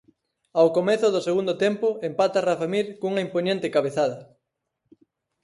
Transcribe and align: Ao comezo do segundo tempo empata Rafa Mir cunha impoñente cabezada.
Ao 0.59 0.67
comezo 0.77 1.07
do 1.15 1.25
segundo 1.27 1.53
tempo 1.63 1.87
empata 2.09 2.45
Rafa 2.47 2.67
Mir 2.73 2.87
cunha 3.01 3.25
impoñente 3.27 3.73
cabezada. 3.75 4.19